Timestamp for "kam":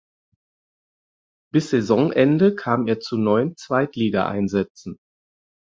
2.55-2.87